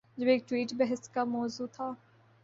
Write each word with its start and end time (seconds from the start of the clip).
جب 0.17 0.27
ایک 0.27 0.47
ٹویٹ 0.49 0.73
بحث 0.73 1.09
کا 1.09 1.23
مو 1.23 1.47
ضوع 1.47 1.67
تھا۔ 1.71 1.91